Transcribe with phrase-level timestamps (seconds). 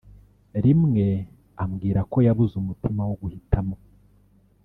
[0.63, 1.05] rimwe
[1.63, 3.75] ambwira ko yabuze umutima wo guhitimo